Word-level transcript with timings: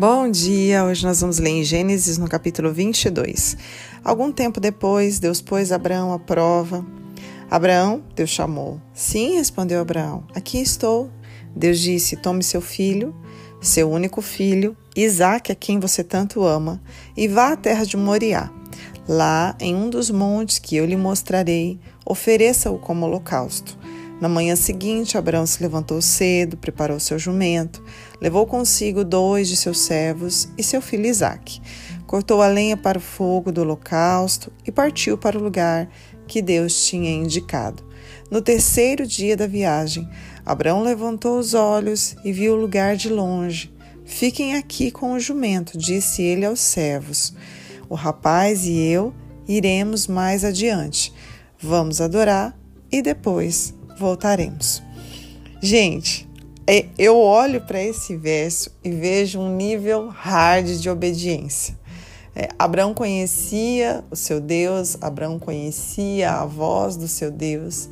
Bom 0.00 0.30
dia! 0.30 0.82
Hoje 0.82 1.06
nós 1.06 1.20
vamos 1.20 1.38
ler 1.38 1.50
em 1.50 1.62
Gênesis 1.62 2.16
no 2.16 2.26
capítulo 2.26 2.72
22. 2.72 3.54
Algum 4.02 4.32
tempo 4.32 4.58
depois, 4.58 5.18
Deus 5.18 5.42
pôs 5.42 5.70
Abraão 5.70 6.10
à 6.10 6.18
prova. 6.18 6.82
Abraão, 7.50 8.02
Deus 8.16 8.30
chamou. 8.30 8.80
Sim, 8.94 9.36
respondeu 9.36 9.78
Abraão, 9.78 10.24
aqui 10.34 10.56
estou. 10.56 11.10
Deus 11.54 11.78
disse: 11.78 12.16
Tome 12.16 12.42
seu 12.42 12.62
filho, 12.62 13.14
seu 13.60 13.90
único 13.90 14.22
filho, 14.22 14.74
Isaque, 14.96 15.52
a 15.52 15.54
quem 15.54 15.78
você 15.78 16.02
tanto 16.02 16.46
ama, 16.46 16.80
e 17.14 17.28
vá 17.28 17.52
à 17.52 17.56
terra 17.56 17.84
de 17.84 17.98
Moriá. 17.98 18.50
Lá, 19.06 19.54
em 19.60 19.74
um 19.74 19.90
dos 19.90 20.10
montes 20.10 20.58
que 20.58 20.76
eu 20.76 20.86
lhe 20.86 20.96
mostrarei, 20.96 21.78
ofereça-o 22.06 22.78
como 22.78 23.04
holocausto. 23.04 23.78
Na 24.20 24.28
manhã 24.28 24.54
seguinte, 24.54 25.16
Abraão 25.16 25.46
se 25.46 25.62
levantou 25.62 26.00
cedo, 26.02 26.58
preparou 26.58 27.00
seu 27.00 27.18
jumento, 27.18 27.82
levou 28.20 28.46
consigo 28.46 29.04
dois 29.04 29.48
de 29.48 29.56
seus 29.56 29.78
servos 29.78 30.48
e 30.58 30.62
seu 30.62 30.82
filho 30.82 31.06
Isaque. 31.06 31.60
Cortou 32.06 32.42
a 32.42 32.48
lenha 32.48 32.76
para 32.76 32.98
o 32.98 33.00
fogo 33.00 33.52
do 33.52 33.60
holocausto 33.62 34.52
e 34.66 34.70
partiu 34.72 35.16
para 35.16 35.38
o 35.38 35.42
lugar 35.42 35.88
que 36.26 36.42
Deus 36.42 36.86
tinha 36.86 37.10
indicado. 37.10 37.84
No 38.30 38.40
terceiro 38.40 39.06
dia 39.06 39.36
da 39.36 39.46
viagem, 39.46 40.08
Abraão 40.44 40.82
levantou 40.82 41.38
os 41.38 41.54
olhos 41.54 42.16
e 42.24 42.32
viu 42.32 42.54
o 42.54 42.60
lugar 42.60 42.96
de 42.96 43.08
longe. 43.08 43.72
Fiquem 44.04 44.56
aqui 44.56 44.90
com 44.90 45.12
o 45.12 45.20
jumento, 45.20 45.78
disse 45.78 46.22
ele 46.22 46.44
aos 46.44 46.60
servos. 46.60 47.32
O 47.88 47.94
rapaz 47.94 48.66
e 48.66 48.78
eu 48.78 49.14
iremos 49.46 50.06
mais 50.06 50.44
adiante. 50.44 51.12
Vamos 51.58 52.00
adorar 52.00 52.56
e 52.90 53.02
depois 53.02 53.74
voltaremos. 53.98 54.82
Gente, 55.60 56.28
eu 56.98 57.16
olho 57.16 57.60
para 57.60 57.82
esse 57.82 58.16
verso 58.16 58.70
e 58.84 58.90
vejo 58.90 59.40
um 59.40 59.54
nível 59.56 60.08
hard 60.08 60.66
de 60.78 60.88
obediência. 60.88 61.78
É, 62.34 62.48
Abraão 62.58 62.94
conhecia 62.94 64.04
o 64.10 64.16
seu 64.16 64.40
Deus, 64.40 64.96
Abraão 65.00 65.38
conhecia 65.38 66.30
a 66.32 66.46
voz 66.46 66.96
do 66.96 67.08
seu 67.08 67.30
Deus. 67.30 67.88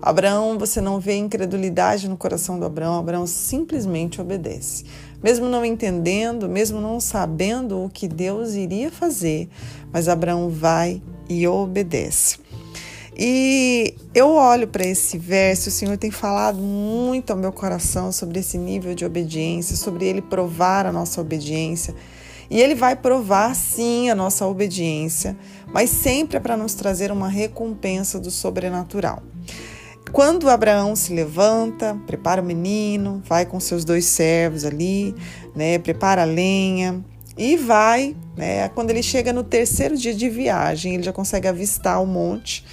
Abraão, 0.00 0.58
você 0.58 0.80
não 0.80 0.98
vê 0.98 1.16
incredulidade 1.16 2.08
no 2.08 2.16
coração 2.16 2.58
do 2.58 2.64
Abraão, 2.64 2.98
Abraão 2.98 3.26
simplesmente 3.26 4.20
obedece. 4.20 4.84
Mesmo 5.22 5.46
não 5.46 5.64
entendendo, 5.64 6.48
mesmo 6.48 6.80
não 6.80 6.98
sabendo 7.00 7.84
o 7.84 7.90
que 7.90 8.08
Deus 8.08 8.54
iria 8.54 8.90
fazer, 8.90 9.50
mas 9.92 10.08
Abraão 10.08 10.48
vai 10.48 11.02
e 11.28 11.46
obedece. 11.46 12.38
E 13.16 13.94
eu 14.14 14.28
olho 14.30 14.68
para 14.68 14.86
esse 14.86 15.18
verso, 15.18 15.68
o 15.68 15.72
Senhor 15.72 15.96
tem 15.96 16.10
falado 16.10 16.58
muito 16.58 17.30
ao 17.30 17.36
meu 17.36 17.52
coração 17.52 18.12
sobre 18.12 18.38
esse 18.38 18.56
nível 18.56 18.94
de 18.94 19.04
obediência, 19.04 19.76
sobre 19.76 20.06
ele 20.06 20.22
provar 20.22 20.86
a 20.86 20.92
nossa 20.92 21.20
obediência. 21.20 21.94
E 22.48 22.60
ele 22.60 22.74
vai 22.74 22.96
provar 22.96 23.54
sim 23.54 24.10
a 24.10 24.14
nossa 24.14 24.46
obediência, 24.46 25.36
mas 25.72 25.90
sempre 25.90 26.36
é 26.36 26.40
para 26.40 26.56
nos 26.56 26.74
trazer 26.74 27.12
uma 27.12 27.28
recompensa 27.28 28.18
do 28.18 28.30
sobrenatural. 28.30 29.22
Quando 30.12 30.50
Abraão 30.50 30.96
se 30.96 31.14
levanta, 31.14 31.96
prepara 32.06 32.42
o 32.42 32.44
menino, 32.44 33.22
vai 33.24 33.46
com 33.46 33.60
seus 33.60 33.84
dois 33.84 34.06
servos 34.06 34.64
ali, 34.64 35.14
né, 35.54 35.78
prepara 35.78 36.22
a 36.22 36.24
lenha 36.24 37.04
e 37.38 37.56
vai, 37.56 38.16
né, 38.36 38.68
quando 38.70 38.90
ele 38.90 39.04
chega 39.04 39.32
no 39.32 39.44
terceiro 39.44 39.96
dia 39.96 40.12
de 40.12 40.28
viagem, 40.28 40.94
ele 40.94 41.04
já 41.04 41.12
consegue 41.12 41.46
avistar 41.46 42.02
o 42.02 42.06
monte 42.06 42.64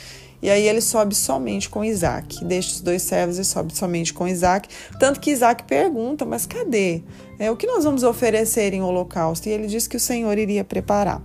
e 0.41 0.49
aí 0.49 0.67
ele 0.67 0.81
sobe 0.81 1.15
somente 1.15 1.67
com 1.67 1.83
Isaac, 1.83 2.43
deixa 2.45 2.73
os 2.73 2.81
dois 2.81 3.01
servos 3.01 3.39
e 3.39 3.45
sobe 3.45 3.75
somente 3.75 4.13
com 4.13 4.27
Isaac. 4.27 4.69
Tanto 4.99 5.19
que 5.19 5.31
Isaac 5.31 5.63
pergunta: 5.63 6.25
Mas 6.25 6.45
cadê? 6.45 7.01
É, 7.39 7.49
o 7.49 7.55
que 7.55 7.65
nós 7.65 7.83
vamos 7.83 8.03
oferecer 8.03 8.73
em 8.73 8.81
holocausto? 8.81 9.49
E 9.49 9.51
ele 9.51 9.67
diz 9.67 9.87
que 9.87 9.97
o 9.97 9.99
Senhor 9.99 10.37
iria 10.37 10.63
preparar. 10.63 11.21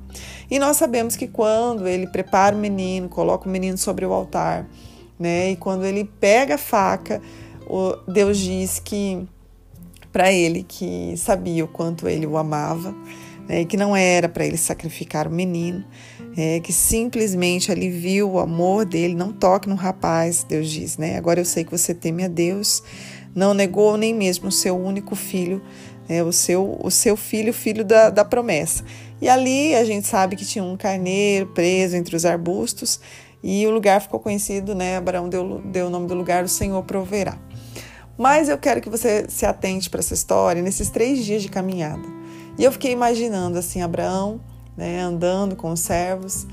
E 0.50 0.58
nós 0.58 0.76
sabemos 0.78 1.14
que 1.14 1.26
quando 1.26 1.86
ele 1.86 2.06
prepara 2.06 2.56
o 2.56 2.58
menino, 2.58 3.08
coloca 3.08 3.48
o 3.48 3.52
menino 3.52 3.76
sobre 3.76 4.06
o 4.06 4.12
altar, 4.12 4.66
né? 5.18 5.50
E 5.50 5.56
quando 5.56 5.84
ele 5.84 6.04
pega 6.18 6.54
a 6.54 6.58
faca, 6.58 7.20
Deus 8.08 8.38
diz 8.38 8.78
que 8.78 9.26
para 10.10 10.32
ele 10.32 10.62
que 10.62 11.14
sabia 11.16 11.64
o 11.64 11.68
quanto 11.68 12.06
ele 12.06 12.26
o 12.26 12.36
amava 12.36 12.94
né, 13.48 13.64
que 13.64 13.76
não 13.76 13.94
era 13.94 14.28
para 14.28 14.44
ele 14.44 14.56
sacrificar 14.56 15.28
o 15.28 15.30
menino, 15.30 15.84
é, 16.36 16.60
que 16.60 16.72
simplesmente 16.72 17.70
ali 17.70 17.90
viu 17.90 18.32
o 18.32 18.38
amor 18.38 18.84
dele, 18.84 19.14
não 19.14 19.32
toque 19.32 19.68
no 19.68 19.74
rapaz, 19.74 20.44
Deus 20.44 20.70
diz, 20.70 20.96
né? 20.96 21.16
Agora 21.16 21.40
eu 21.40 21.44
sei 21.44 21.64
que 21.64 21.70
você 21.70 21.94
teme 21.94 22.24
a 22.24 22.28
Deus, 22.28 22.82
não 23.34 23.54
negou 23.54 23.96
nem 23.96 24.14
mesmo 24.14 24.48
o 24.48 24.52
seu 24.52 24.76
único 24.76 25.14
filho, 25.14 25.62
é, 26.08 26.22
o, 26.22 26.32
seu, 26.32 26.78
o 26.82 26.90
seu 26.90 27.16
filho, 27.16 27.52
filho 27.52 27.84
da, 27.84 28.10
da 28.10 28.24
promessa. 28.24 28.84
E 29.20 29.28
ali 29.28 29.74
a 29.74 29.84
gente 29.84 30.06
sabe 30.06 30.36
que 30.36 30.44
tinha 30.44 30.64
um 30.64 30.76
carneiro 30.76 31.46
preso 31.48 31.96
entre 31.96 32.16
os 32.16 32.24
arbustos 32.24 33.00
e 33.42 33.66
o 33.66 33.70
lugar 33.70 34.00
ficou 34.00 34.20
conhecido, 34.20 34.74
né? 34.74 34.96
Abraão 34.96 35.28
deu, 35.28 35.60
deu 35.64 35.86
o 35.86 35.90
nome 35.90 36.06
do 36.06 36.14
lugar, 36.14 36.44
o 36.44 36.48
Senhor 36.48 36.82
proverá. 36.84 37.38
Mas 38.16 38.48
eu 38.48 38.58
quero 38.58 38.80
que 38.80 38.90
você 38.90 39.26
se 39.28 39.46
atente 39.46 39.88
para 39.88 40.00
essa 40.00 40.14
história 40.14 40.62
nesses 40.62 40.90
três 40.90 41.24
dias 41.24 41.42
de 41.42 41.48
caminhada. 41.48 42.21
E 42.58 42.64
eu 42.64 42.72
fiquei 42.72 42.92
imaginando 42.92 43.58
assim 43.58 43.82
Abraão, 43.82 44.40
né, 44.76 45.00
andando 45.00 45.56
com 45.56 45.72
os 45.72 45.80
servos 45.80 46.46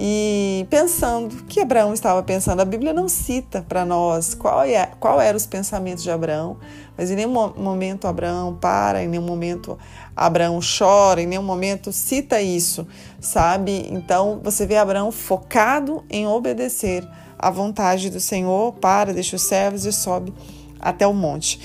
e 0.00 0.64
pensando 0.70 1.32
o 1.34 1.44
que 1.44 1.60
Abraão 1.60 1.92
estava 1.92 2.22
pensando. 2.22 2.60
A 2.60 2.64
Bíblia 2.64 2.92
não 2.92 3.08
cita 3.08 3.66
para 3.68 3.84
nós 3.84 4.32
qual, 4.32 4.62
é, 4.62 4.86
qual 5.00 5.20
eram 5.20 5.36
os 5.36 5.46
pensamentos 5.46 6.04
de 6.04 6.10
Abraão, 6.10 6.56
mas 6.96 7.10
em 7.10 7.16
nenhum 7.16 7.52
momento 7.56 8.06
Abraão 8.06 8.54
para, 8.54 9.02
em 9.02 9.08
nenhum 9.08 9.24
momento 9.24 9.76
Abraão 10.14 10.60
chora, 10.60 11.20
em 11.20 11.26
nenhum 11.26 11.42
momento 11.42 11.90
cita 11.90 12.40
isso, 12.40 12.86
sabe? 13.20 13.88
Então 13.90 14.40
você 14.42 14.66
vê 14.66 14.76
Abraão 14.76 15.10
focado 15.10 16.04
em 16.08 16.28
obedecer 16.28 17.06
à 17.36 17.50
vontade 17.50 18.08
do 18.08 18.20
Senhor, 18.20 18.74
para, 18.74 19.12
deixa 19.12 19.34
os 19.34 19.42
servos 19.42 19.84
e 19.84 19.92
sobe 19.92 20.32
até 20.80 21.06
o 21.08 21.12
monte. 21.12 21.60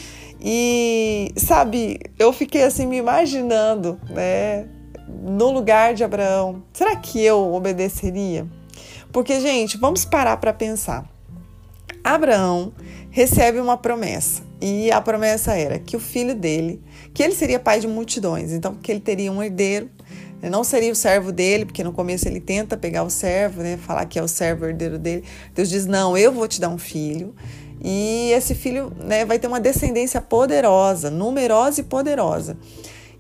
E, 0.46 1.32
sabe, 1.38 2.00
eu 2.20 2.34
fiquei 2.34 2.64
assim 2.64 2.86
me 2.86 2.98
imaginando, 2.98 3.98
né, 4.10 4.68
no 5.08 5.50
lugar 5.52 5.94
de 5.94 6.04
Abraão. 6.04 6.62
Será 6.74 6.98
que 6.98 7.24
eu 7.24 7.54
obedeceria? 7.54 8.46
Porque, 9.12 9.40
gente, 9.40 9.78
vamos 9.78 10.04
parar 10.04 10.36
para 10.38 10.52
pensar. 10.52 11.10
Abraão 12.04 12.74
recebe 13.10 13.60
uma 13.60 13.78
promessa, 13.78 14.42
e 14.60 14.92
a 14.92 15.00
promessa 15.00 15.54
era 15.54 15.80
que 15.80 15.96
o 15.96 16.00
filho 16.00 16.36
dele, 16.36 16.82
que 17.14 17.24
ele 17.24 17.34
seria 17.34 17.60
pai 17.60 17.80
de 17.80 17.88
multidões, 17.88 18.52
então 18.52 18.76
que 18.76 18.92
ele 18.92 19.00
teria 19.00 19.32
um 19.32 19.42
herdeiro, 19.42 19.90
não 20.42 20.64
seria 20.64 20.92
o 20.92 20.96
servo 20.96 21.32
dele, 21.32 21.64
porque 21.64 21.86
no 21.86 21.94
começo 21.94 22.28
ele 22.28 22.42
tenta 22.42 22.76
pegar 22.76 23.04
o 23.04 23.10
servo, 23.10 23.62
né, 23.62 23.78
falar 23.78 24.06
que 24.08 24.20
é 24.20 24.24
o 24.24 24.28
servo 24.28 24.66
herdeiro 24.66 25.00
dele. 25.00 25.24
Deus 25.56 25.70
diz: 25.70 25.86
"Não, 25.86 26.18
eu 26.18 26.34
vou 26.34 26.46
te 26.50 26.60
dar 26.60 26.68
um 26.68 26.78
filho 26.78 27.34
e 27.84 28.32
esse 28.32 28.56
filho 28.56 28.94
né, 29.04 29.26
vai 29.26 29.38
ter 29.38 29.48
uma 29.48 29.60
descendência 29.60 30.22
poderosa, 30.22 31.12
numerosa 31.12 31.82
e 31.82 31.84
poderosa. 31.84 32.58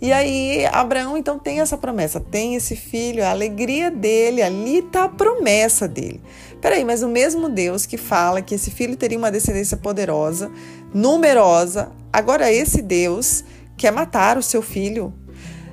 E 0.01 0.11
aí, 0.11 0.65
Abraão 0.67 1.17
então 1.17 1.37
tem 1.37 1.59
essa 1.59 1.77
promessa, 1.77 2.19
tem 2.19 2.55
esse 2.55 2.75
filho, 2.75 3.23
a 3.23 3.29
alegria 3.29 3.91
dele, 3.91 4.41
ali 4.41 4.79
está 4.79 5.03
a 5.03 5.09
promessa 5.09 5.87
dele. 5.87 6.21
Peraí, 6.61 6.85
mas 6.85 7.03
o 7.03 7.09
mesmo 7.09 7.49
Deus 7.49 7.85
que 7.85 7.97
fala 7.97 8.41
que 8.41 8.55
esse 8.55 8.71
filho 8.71 8.95
teria 8.95 9.17
uma 9.17 9.31
descendência 9.31 9.75
poderosa, 9.75 10.49
numerosa, 10.93 11.91
agora 12.11 12.51
esse 12.51 12.81
Deus 12.81 13.43
quer 13.75 13.91
matar 13.91 14.37
o 14.37 14.43
seu 14.43 14.61
filho. 14.61 15.13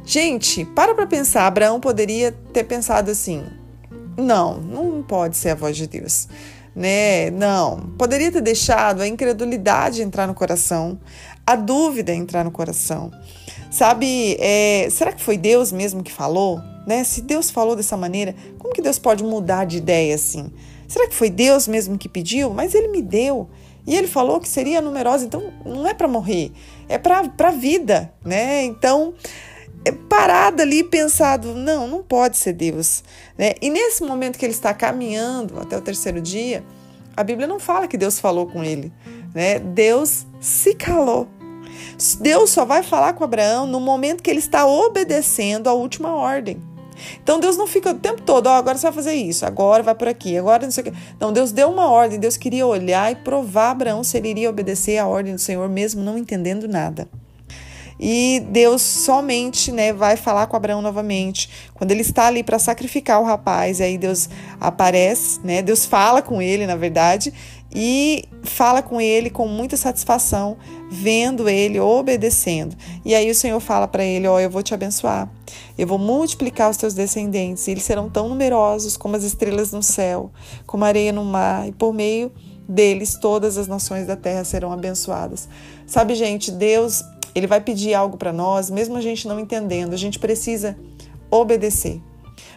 Gente, 0.04 0.64
para 0.64 0.94
para 0.94 1.06
pensar, 1.06 1.46
Abraão 1.46 1.78
poderia 1.78 2.32
ter 2.52 2.64
pensado 2.64 3.10
assim: 3.10 3.44
não, 4.16 4.60
não 4.60 5.02
pode 5.02 5.36
ser 5.36 5.50
a 5.50 5.54
voz 5.54 5.76
de 5.76 5.86
Deus 5.86 6.28
né? 6.74 7.30
Não. 7.30 7.92
Poderia 7.98 8.30
ter 8.30 8.40
deixado 8.40 9.00
a 9.00 9.08
incredulidade 9.08 10.02
entrar 10.02 10.26
no 10.26 10.34
coração, 10.34 10.98
a 11.46 11.56
dúvida 11.56 12.14
entrar 12.14 12.44
no 12.44 12.50
coração. 12.50 13.10
Sabe, 13.70 14.36
é, 14.40 14.88
será 14.90 15.12
que 15.12 15.22
foi 15.22 15.36
Deus 15.36 15.70
mesmo 15.70 16.02
que 16.02 16.12
falou? 16.12 16.60
Né? 16.86 17.04
Se 17.04 17.20
Deus 17.20 17.50
falou 17.50 17.76
dessa 17.76 17.96
maneira, 17.96 18.34
como 18.58 18.74
que 18.74 18.82
Deus 18.82 18.98
pode 18.98 19.22
mudar 19.22 19.64
de 19.64 19.78
ideia 19.78 20.14
assim? 20.14 20.50
Será 20.88 21.06
que 21.06 21.14
foi 21.14 21.30
Deus 21.30 21.68
mesmo 21.68 21.96
que 21.96 22.08
pediu? 22.08 22.50
Mas 22.50 22.74
ele 22.74 22.88
me 22.88 23.00
deu. 23.00 23.48
E 23.86 23.96
ele 23.96 24.08
falou 24.08 24.40
que 24.40 24.48
seria 24.48 24.80
numerosa, 24.82 25.24
então 25.24 25.52
não 25.64 25.86
é 25.86 25.94
para 25.94 26.06
morrer, 26.06 26.52
é 26.88 26.98
para 26.98 27.30
a 27.38 27.50
vida, 27.50 28.12
né? 28.24 28.62
Então, 28.64 29.14
parado 30.08 30.62
ali 30.62 30.84
pensado, 30.84 31.54
não, 31.54 31.86
não 31.86 32.02
pode 32.02 32.36
ser 32.36 32.52
Deus. 32.52 33.02
Né? 33.38 33.54
E 33.60 33.70
nesse 33.70 34.02
momento 34.02 34.38
que 34.38 34.44
ele 34.44 34.52
está 34.52 34.74
caminhando 34.74 35.58
até 35.58 35.76
o 35.76 35.80
terceiro 35.80 36.20
dia, 36.20 36.62
a 37.16 37.24
Bíblia 37.24 37.46
não 37.46 37.58
fala 37.58 37.88
que 37.88 37.96
Deus 37.96 38.18
falou 38.20 38.46
com 38.46 38.62
ele. 38.62 38.92
Né? 39.34 39.58
Deus 39.58 40.26
se 40.40 40.74
calou. 40.74 41.28
Deus 42.20 42.50
só 42.50 42.64
vai 42.64 42.82
falar 42.82 43.14
com 43.14 43.24
Abraão 43.24 43.66
no 43.66 43.80
momento 43.80 44.22
que 44.22 44.30
ele 44.30 44.38
está 44.38 44.66
obedecendo 44.66 45.68
a 45.68 45.72
última 45.72 46.14
ordem. 46.14 46.60
Então 47.22 47.40
Deus 47.40 47.56
não 47.56 47.66
fica 47.66 47.90
o 47.90 47.94
tempo 47.94 48.20
todo, 48.22 48.46
oh, 48.46 48.50
agora 48.50 48.76
você 48.76 48.86
vai 48.86 48.92
fazer 48.92 49.14
isso, 49.14 49.46
agora 49.46 49.82
vai 49.82 49.94
por 49.94 50.08
aqui, 50.08 50.36
agora 50.36 50.64
não 50.64 50.70
sei 50.70 50.82
o 50.82 50.90
que. 50.90 50.98
Não, 51.18 51.32
Deus 51.32 51.50
deu 51.52 51.70
uma 51.70 51.88
ordem, 51.88 52.18
Deus 52.18 52.36
queria 52.36 52.66
olhar 52.66 53.10
e 53.10 53.16
provar 53.16 53.70
Abraão 53.70 54.04
se 54.04 54.18
ele 54.18 54.28
iria 54.28 54.50
obedecer 54.50 54.98
a 54.98 55.06
ordem 55.06 55.34
do 55.34 55.40
Senhor, 55.40 55.68
mesmo 55.68 56.02
não 56.02 56.18
entendendo 56.18 56.68
nada. 56.68 57.08
E 58.02 58.40
Deus 58.48 58.80
somente, 58.80 59.70
né, 59.70 59.92
vai 59.92 60.16
falar 60.16 60.46
com 60.46 60.56
Abraão 60.56 60.80
novamente. 60.80 61.50
Quando 61.74 61.90
ele 61.90 62.00
está 62.00 62.28
ali 62.28 62.42
para 62.42 62.58
sacrificar 62.58 63.20
o 63.20 63.24
rapaz, 63.24 63.78
e 63.78 63.82
aí 63.82 63.98
Deus 63.98 64.30
aparece, 64.58 65.38
né? 65.44 65.60
Deus 65.60 65.84
fala 65.84 66.22
com 66.22 66.40
ele, 66.40 66.66
na 66.66 66.76
verdade, 66.76 67.30
e 67.74 68.24
fala 68.42 68.80
com 68.82 69.00
ele 69.00 69.28
com 69.28 69.46
muita 69.46 69.76
satisfação, 69.76 70.56
vendo 70.90 71.46
ele 71.46 71.78
obedecendo. 71.78 72.74
E 73.04 73.14
aí 73.14 73.30
o 73.30 73.34
Senhor 73.34 73.60
fala 73.60 73.86
para 73.86 74.02
ele: 74.02 74.26
Ó, 74.26 74.36
oh, 74.36 74.40
eu 74.40 74.48
vou 74.48 74.62
te 74.62 74.72
abençoar, 74.72 75.30
eu 75.76 75.86
vou 75.86 75.98
multiplicar 75.98 76.70
os 76.70 76.78
teus 76.78 76.94
descendentes, 76.94 77.68
e 77.68 77.72
eles 77.72 77.84
serão 77.84 78.08
tão 78.08 78.30
numerosos 78.30 78.96
como 78.96 79.14
as 79.14 79.24
estrelas 79.24 79.72
no 79.72 79.82
céu, 79.82 80.30
como 80.66 80.84
a 80.86 80.88
areia 80.88 81.12
no 81.12 81.24
mar, 81.24 81.68
e 81.68 81.72
por 81.72 81.92
meio 81.92 82.32
deles 82.70 83.18
todas 83.20 83.58
as 83.58 83.66
nações 83.66 84.06
da 84.06 84.14
terra 84.16 84.44
serão 84.44 84.72
abençoadas. 84.72 85.48
Sabe, 85.86 86.14
gente, 86.14 86.52
Deus 86.52 87.02
ele 87.34 87.46
vai 87.46 87.60
pedir 87.60 87.94
algo 87.94 88.16
para 88.16 88.32
nós, 88.32 88.70
mesmo 88.70 88.96
a 88.96 89.00
gente 89.00 89.26
não 89.26 89.38
entendendo, 89.38 89.92
a 89.92 89.96
gente 89.96 90.18
precisa 90.18 90.76
obedecer. 91.30 92.00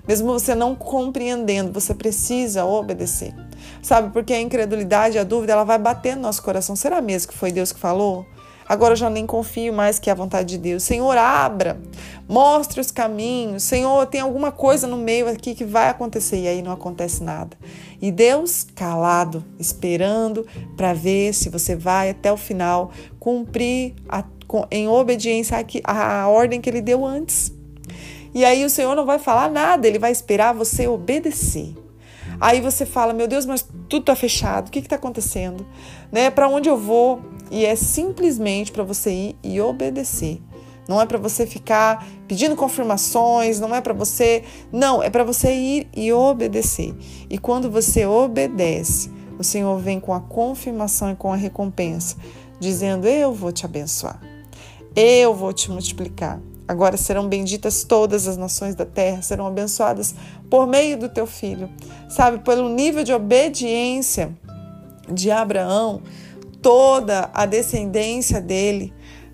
Mesmo 0.08 0.32
você 0.32 0.54
não 0.54 0.76
compreendendo, 0.76 1.72
você 1.72 1.94
precisa 1.94 2.66
obedecer. 2.66 3.34
Sabe, 3.82 4.12
porque 4.12 4.34
a 4.34 4.42
incredulidade, 4.42 5.18
a 5.18 5.24
dúvida, 5.24 5.54
ela 5.54 5.64
vai 5.64 5.78
bater 5.78 6.16
no 6.16 6.24
nosso 6.24 6.42
coração. 6.42 6.76
Será 6.76 7.02
mesmo 7.02 7.32
que 7.32 7.38
foi 7.38 7.52
Deus 7.52 7.72
que 7.72 7.80
falou? 7.80 8.26
Agora 8.68 8.94
eu 8.94 8.98
já 8.98 9.10
nem 9.10 9.26
confio 9.26 9.74
mais 9.74 10.00
que 10.00 10.10
é 10.10 10.14
a 10.14 10.16
vontade 10.16 10.50
de 10.50 10.58
Deus. 10.58 10.84
Senhor, 10.84 11.18
abra, 11.18 11.80
mostre 12.28 12.80
os 12.80 12.92
caminhos. 12.92 13.64
Senhor, 13.64 14.06
tem 14.08 14.22
alguma 14.22 14.52
coisa 14.52 14.88
no 14.88 14.98
meio 14.98 15.28
aqui 15.30 15.54
que 15.54 15.66
vai 15.66 15.90
acontecer 15.90 16.42
e 16.42 16.48
aí 16.48 16.62
não 16.62 16.72
acontece 16.72 17.24
nada. 17.24 17.58
E 18.04 18.12
Deus 18.12 18.68
calado, 18.76 19.46
esperando 19.58 20.46
para 20.76 20.94
ver 20.94 21.34
se 21.34 21.48
você 21.48 21.74
vai 21.74 22.10
até 22.10 22.30
o 22.34 22.36
final 22.36 22.92
cumprir 23.18 23.96
a, 24.10 24.26
em 24.70 24.90
obediência 24.90 25.66
à 25.86 26.28
ordem 26.28 26.60
que 26.60 26.70
ele 26.70 26.82
deu 26.82 27.06
antes. 27.06 27.54
E 28.34 28.44
aí 28.44 28.66
o 28.66 28.70
Senhor 28.70 28.94
não 28.94 29.06
vai 29.06 29.20
falar 29.20 29.50
nada, 29.50 29.88
ele 29.88 30.00
vai 30.00 30.12
esperar 30.12 30.54
você 30.54 30.86
obedecer. 30.86 31.74
Aí 32.42 32.60
você 32.60 32.86
fala, 32.86 33.14
meu 33.14 33.26
Deus, 33.26 33.46
mas 33.46 33.66
tudo 33.88 34.02
está 34.02 34.18
fechado, 34.18 34.68
o 34.68 34.72
que 34.72 34.80
está 34.80 34.98
acontecendo? 34.98 35.66
Né? 36.12 36.30
Para 36.30 36.50
onde 36.50 36.68
eu 36.68 36.78
vou? 36.78 37.22
E 37.50 37.66
é 37.66 37.74
simplesmente 37.74 38.74
para 38.74 38.84
você 38.84 39.12
ir 39.12 39.36
e 39.42 39.62
obedecer. 39.62 40.42
Não 40.88 41.00
é 41.02 41.06
para 41.06 41.18
você 41.18 41.46
ficar 41.46 42.06
pedindo 42.28 42.56
confirmações, 42.56 43.60
não 43.60 43.74
é 43.74 43.82
para 43.82 43.94
você. 43.94 44.44
Não, 44.72 45.02
é 45.02 45.10
para 45.10 45.24
você 45.24 45.54
ir 45.54 45.88
e 45.96 46.12
obedecer. 46.12 46.94
E 47.30 47.38
quando 47.38 47.70
você 47.70 48.06
obedece, 48.06 49.10
o 49.40 49.44
Senhor 49.44 49.78
vem 49.80 50.00
com 50.00 50.14
a 50.14 50.20
confirmação 50.20 51.12
e 51.12 51.16
com 51.16 51.32
a 51.32 51.36
recompensa, 51.36 52.18
dizendo: 52.60 53.08
Eu 53.08 53.34
vou 53.34 53.52
te 53.52 53.66
abençoar, 53.66 54.20
eu 54.96 55.34
vou 55.34 55.54
te 55.54 55.72
multiplicar. 55.72 56.40
Agora 56.66 56.96
serão 56.96 57.28
benditas 57.28 57.84
todas 57.84 58.26
as 58.28 58.38
nações 58.38 58.74
da 58.74 58.86
terra, 58.86 59.22
serão 59.22 59.46
abençoadas 59.46 60.16
por 60.50 60.66
meio 60.66 60.98
do 60.98 61.10
teu 61.10 61.28
filho. 61.28 61.70
Sabe, 62.10 62.40
pelo 62.40 62.70
nível 62.70 63.04
de 63.04 63.14
obediência 63.14 64.32
de 65.12 65.30
Abraão, 65.30 66.02
toda 66.62 67.30
a 67.34 67.46
descendência 67.46 68.40
dele 68.40 68.94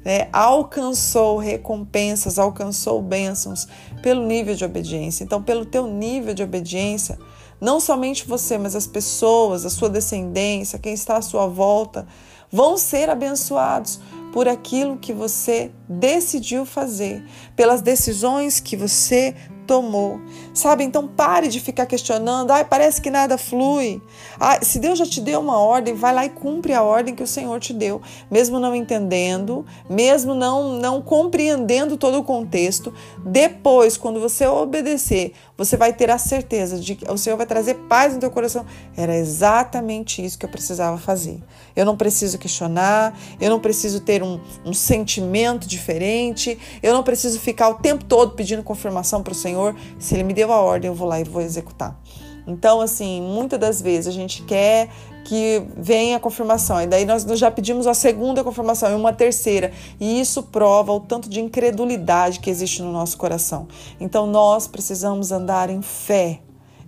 né, 0.10 0.28
alcançou 0.34 1.38
recompensas, 1.38 2.40
alcançou 2.40 3.00
bênçãos 3.00 3.68
pelo 4.02 4.26
nível 4.26 4.56
de 4.56 4.66
obediência. 4.66 5.24
Então, 5.24 5.40
pelo 5.40 5.64
teu 5.64 5.86
nível 5.86 6.34
de 6.34 6.42
obediência, 6.42 7.20
não 7.62 7.80
somente 7.80 8.28
você, 8.28 8.58
mas 8.58 8.76
as 8.76 8.88
pessoas, 8.88 9.68
a 9.68 9.70
sua 9.70 9.88
descendência, 9.88 10.80
quem 10.80 10.96
está 10.96 11.18
à 11.18 11.22
sua 11.22 11.46
volta, 11.46 12.08
vão 12.52 12.76
ser 12.76 13.08
abençoados 13.08 14.00
por 14.34 14.48
aquilo 14.48 14.98
que 14.98 15.14
você 15.14 15.72
decidiu 15.88 16.66
fazer, 16.66 17.24
pelas 17.56 17.84
decisões 17.84 18.60
que 18.60 18.76
você 18.76 19.36
tomou. 19.70 20.20
Sabe? 20.52 20.84
Então 20.84 21.08
pare 21.08 21.48
de 21.48 21.60
ficar 21.60 21.86
questionando. 21.86 22.50
Ai, 22.50 22.66
parece 22.66 23.00
que 23.00 23.12
nada 23.12 23.38
flui. 23.38 24.02
Ai, 24.40 24.64
se 24.64 24.80
Deus 24.80 24.98
já 24.98 25.06
te 25.06 25.22
deu 25.22 25.40
uma 25.40 25.60
ordem, 25.60 25.94
vai 25.94 26.12
lá 26.12 26.26
e 26.26 26.30
cumpre 26.30 26.74
a 26.74 26.82
ordem 26.82 27.14
que 27.14 27.22
o 27.22 27.28
Senhor 27.28 27.60
te 27.60 27.72
deu, 27.72 28.02
mesmo 28.32 28.60
não 28.60 28.74
entendendo, 28.76 29.64
mesmo 29.88 30.34
não 30.34 30.74
não 30.80 31.04
compreendendo 31.04 31.98
todo 31.98 32.18
o 32.18 32.24
contexto. 32.24 32.92
Depois, 33.24 33.96
quando 33.96 34.20
você 34.20 34.48
obedecer, 34.48 35.34
você 35.60 35.76
vai 35.76 35.92
ter 35.92 36.10
a 36.10 36.18
certeza 36.18 36.80
de 36.80 36.96
que 36.96 37.12
o 37.12 37.18
Senhor 37.18 37.36
vai 37.36 37.46
trazer 37.46 37.76
paz 37.90 38.14
no 38.14 38.20
teu 38.22 38.32
coração. 38.32 38.66
Era 38.96 39.14
exatamente 39.18 40.24
isso 40.24 40.40
que 40.40 40.46
eu 40.46 40.50
precisava 40.50 40.98
fazer. 40.98 41.44
Eu 41.76 41.86
não 41.86 41.98
preciso 41.98 42.38
questionar, 42.38 43.14
eu 43.42 43.50
não 43.50 43.60
preciso 43.60 44.00
ter 44.00 44.24
um, 44.24 44.40
um 44.66 44.72
sentimento 44.72 45.68
diferente, 45.68 46.58
eu 46.82 46.94
não 46.94 47.04
preciso 47.04 47.38
ficar 47.42 47.68
o 47.68 47.74
tempo 47.74 48.06
todo 48.06 48.36
pedindo 48.36 48.64
confirmação 48.64 49.22
para 49.22 49.34
o 49.34 49.36
Senhor. 49.36 49.76
Se 50.00 50.16
Ele 50.16 50.24
me 50.24 50.34
deu 50.34 50.54
a 50.54 50.62
ordem, 50.62 50.88
eu 50.88 50.96
vou 50.96 51.10
lá 51.10 51.20
e 51.20 51.26
vou 51.26 51.42
executar. 51.42 52.00
Então, 52.48 52.80
assim, 52.80 53.22
muitas 53.22 53.60
das 53.60 53.82
vezes 53.82 54.08
a 54.08 54.12
gente 54.12 54.44
quer 54.44 54.90
que 55.30 55.62
venha 55.78 56.18
a 56.18 56.20
confirmação, 56.20 56.82
e 56.82 56.88
daí 56.88 57.06
nós 57.06 57.22
já 57.22 57.52
pedimos 57.52 57.86
a 57.86 57.94
segunda 57.94 58.44
confirmação 58.44 58.90
e 58.90 58.96
uma 58.96 59.14
terceira, 59.14 59.72
e 60.00 60.20
isso 60.20 60.42
prova 60.42 60.92
o 60.92 61.00
tanto 61.00 61.30
de 61.30 61.40
incredulidade 61.40 62.40
que 62.40 62.50
existe 62.50 62.82
no 62.82 62.92
nosso 62.92 63.16
coração. 63.16 63.68
Então, 64.00 64.26
nós 64.26 64.66
precisamos 64.66 65.32
andar 65.32 65.70
em 65.70 65.84
fé, 65.84 66.40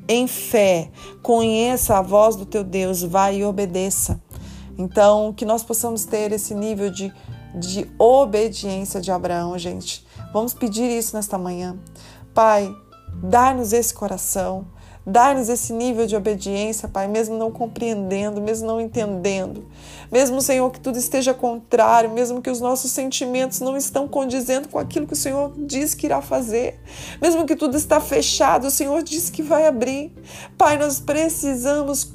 em 0.07 0.25
fé. 0.25 0.89
Conheça 1.21 1.99
a 1.99 2.01
voz 2.01 2.35
do 2.35 2.43
teu 2.43 2.63
Deus, 2.63 3.03
vai 3.03 3.37
e 3.37 3.45
obedeça. 3.45 4.19
Então, 4.75 5.31
que 5.31 5.45
nós 5.45 5.61
possamos 5.61 6.03
ter 6.05 6.31
esse 6.31 6.55
nível 6.55 6.89
de, 6.89 7.13
de 7.53 7.87
obediência 7.99 8.99
de 8.99 9.11
Abraão, 9.11 9.55
gente. 9.55 10.03
Vamos 10.33 10.51
pedir 10.51 10.89
isso 10.89 11.15
nesta 11.15 11.37
manhã. 11.37 11.77
Pai, 12.33 12.75
dá-nos 13.21 13.71
esse 13.71 13.93
coração 13.93 14.65
Dá-nos 15.05 15.49
esse 15.49 15.73
nível 15.73 16.05
de 16.05 16.15
obediência, 16.15 16.87
Pai, 16.87 17.07
mesmo 17.07 17.35
não 17.35 17.51
compreendendo, 17.51 18.39
mesmo 18.39 18.67
não 18.67 18.79
entendendo. 18.79 19.65
Mesmo, 20.11 20.41
Senhor, 20.41 20.69
que 20.69 20.79
tudo 20.79 20.97
esteja 20.97 21.33
contrário, 21.33 22.11
mesmo 22.11 22.41
que 22.41 22.49
os 22.49 22.61
nossos 22.61 22.91
sentimentos 22.91 23.61
não 23.61 23.75
estão 23.75 24.07
condizendo 24.07 24.67
com 24.67 24.77
aquilo 24.77 25.07
que 25.07 25.13
o 25.13 25.17
Senhor 25.17 25.53
diz 25.57 25.95
que 25.95 26.05
irá 26.05 26.21
fazer. 26.21 26.79
Mesmo 27.19 27.47
que 27.47 27.55
tudo 27.55 27.75
está 27.77 27.99
fechado, 27.99 28.67
o 28.67 28.71
Senhor 28.71 29.01
diz 29.01 29.29
que 29.29 29.41
vai 29.41 29.65
abrir. 29.65 30.13
Pai, 30.55 30.77
nós 30.77 30.99
precisamos 30.99 32.13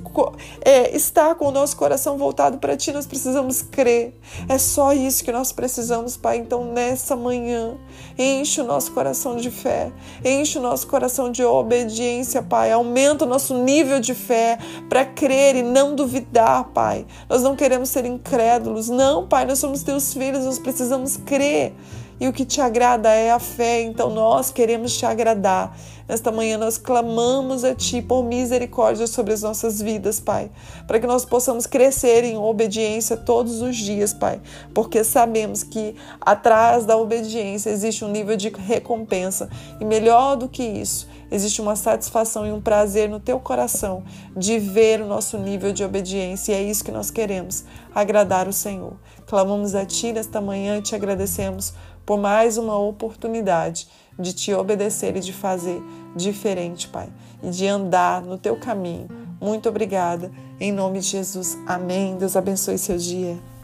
é, 0.65 0.95
estar 0.95 1.35
com 1.35 1.47
o 1.47 1.51
nosso 1.51 1.77
coração 1.77 2.17
voltado 2.17 2.59
para 2.59 2.77
Ti, 2.77 2.93
nós 2.93 3.07
precisamos 3.07 3.63
crer. 3.63 4.15
É 4.49 4.59
só 4.59 4.93
isso 4.93 5.25
que 5.25 5.33
nós 5.33 5.51
precisamos, 5.51 6.17
Pai. 6.17 6.37
Então, 6.37 6.65
nessa 6.67 7.17
manhã, 7.17 7.77
enche 8.17 8.61
o 8.61 8.65
nosso 8.65 8.93
coração 8.93 9.37
de 9.37 9.51
fé, 9.51 9.91
enche 10.25 10.59
o 10.59 10.63
nosso 10.63 10.87
coração 10.87 11.33
de 11.33 11.43
obediência, 11.43 12.43
Pai 12.43 12.76
aumenta 12.77 13.25
o 13.25 13.29
nosso 13.29 13.55
nível 13.63 14.01
de 14.01 14.15
fé 14.15 14.59
para 14.89 15.05
crer 15.05 15.57
e 15.57 15.63
não 15.63 15.95
duvidar, 15.95 16.65
Pai. 16.73 17.07
Nós 17.29 17.43
não 17.43 17.57
queremos 17.57 17.89
ser 17.89 18.05
incrédulos, 18.05 18.89
não, 18.89 19.27
Pai, 19.27 19.45
nós 19.45 19.59
somos 19.59 19.83
teus 19.83 20.15
filhos, 20.15 20.45
nós 20.45 20.59
precisamos 20.59 21.17
crer. 21.17 21.75
E 22.19 22.27
o 22.27 22.33
que 22.33 22.47
te 22.47 22.63
agrada 22.63 23.11
é 23.11 23.31
a 23.31 23.39
fé, 23.39 23.83
então 23.83 24.09
nós 24.09 24.51
queremos 24.51 24.97
te 24.97 25.05
agradar. 25.05 25.77
Nesta 26.09 26.31
manhã 26.31 26.57
nós 26.57 26.79
clamamos 26.79 27.65
a 27.65 27.75
Ti 27.75 28.01
por 28.01 28.25
misericórdia 28.25 29.07
sobre 29.09 29.35
as 29.35 29.43
nossas 29.43 29.83
vidas, 29.83 30.21
Pai, 30.21 30.51
para 30.87 31.01
que 31.01 31.07
nós 31.07 31.25
possamos 31.25 31.67
crescer 31.67 32.23
em 32.23 32.39
obediência 32.39 33.17
todos 33.17 33.61
os 33.61 33.77
dias, 33.77 34.15
Pai, 34.15 34.41
porque 34.73 35.03
sabemos 35.03 35.65
que 35.65 35.97
atrás 36.21 36.85
da 36.85 36.97
obediência 36.97 37.71
existe 37.71 38.05
um 38.05 38.09
nível 38.09 38.37
de 38.37 38.49
recompensa 38.51 39.51
e 39.81 39.85
melhor 39.85 40.37
do 40.37 40.49
que 40.49 40.63
isso, 40.63 41.09
existe 41.31 41.61
uma 41.61 41.77
satisfação 41.77 42.47
e 42.47 42.53
um 42.53 42.61
prazer 42.61 43.09
no 43.09 43.21
teu 43.21 43.39
coração 43.41 44.05
de 44.37 44.59
ver 44.59 45.01
o 45.01 45.07
nosso 45.07 45.39
nível 45.39 45.73
de 45.73 45.85
obediência 45.85 46.53
e 46.53 46.55
é 46.55 46.63
isso 46.63 46.85
que 46.85 46.93
nós 46.93 47.11
queremos, 47.11 47.65
agradar 47.95 48.49
o 48.49 48.53
Senhor. 48.53 48.95
Clamamos 49.27 49.75
a 49.75 49.85
Ti 49.85 50.13
nesta 50.13 50.41
manhã 50.41 50.79
e 50.79 50.83
te 50.83 50.95
agradecemos 50.95 51.75
por 52.05 52.19
mais 52.19 52.57
uma 52.57 52.79
oportunidade 52.79 53.89
de 54.19 54.33
te 54.33 54.55
obedecer 54.55 55.17
e 55.17 55.21
de 55.21 55.33
fazer 55.33 55.83
diferente, 56.15 56.89
Pai, 56.89 57.09
e 57.43 57.51
de 57.51 57.67
andar 57.67 58.23
no 58.23 58.39
teu 58.39 58.57
caminho. 58.57 59.09
Muito 59.41 59.69
obrigada. 59.69 60.31
Em 60.59 60.73
nome 60.73 61.01
de 61.01 61.07
Jesus. 61.07 61.59
Amém. 61.67 62.17
Deus 62.17 62.37
abençoe 62.37 62.79
seu 62.79 62.97
dia. 62.97 63.56